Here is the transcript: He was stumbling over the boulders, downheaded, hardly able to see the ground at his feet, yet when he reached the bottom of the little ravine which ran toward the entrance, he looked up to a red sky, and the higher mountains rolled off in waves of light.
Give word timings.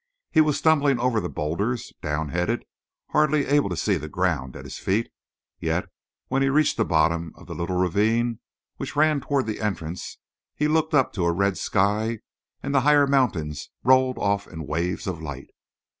He 0.31 0.41
was 0.41 0.57
stumbling 0.57 0.97
over 0.99 1.19
the 1.21 1.29
boulders, 1.29 1.93
downheaded, 2.01 2.63
hardly 3.11 3.45
able 3.45 3.69
to 3.69 3.77
see 3.77 3.97
the 3.97 4.09
ground 4.09 4.55
at 4.55 4.63
his 4.65 4.79
feet, 4.79 5.11
yet 5.59 5.85
when 6.27 6.41
he 6.41 6.49
reached 6.49 6.77
the 6.77 6.83
bottom 6.85 7.31
of 7.35 7.45
the 7.45 7.53
little 7.53 7.75
ravine 7.75 8.39
which 8.77 8.95
ran 8.95 9.21
toward 9.21 9.45
the 9.45 9.61
entrance, 9.61 10.17
he 10.55 10.67
looked 10.67 10.95
up 10.95 11.13
to 11.13 11.25
a 11.25 11.31
red 11.31 11.55
sky, 11.55 12.17
and 12.63 12.73
the 12.73 12.81
higher 12.81 13.05
mountains 13.05 13.69
rolled 13.83 14.17
off 14.17 14.47
in 14.47 14.65
waves 14.65 15.05
of 15.05 15.21
light. 15.21 15.51